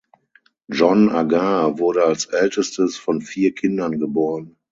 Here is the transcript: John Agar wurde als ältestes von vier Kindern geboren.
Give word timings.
John 0.71 1.09
Agar 1.11 1.77
wurde 1.77 2.03
als 2.05 2.25
ältestes 2.25 2.97
von 2.97 3.21
vier 3.21 3.53
Kindern 3.53 3.99
geboren. 3.99 4.57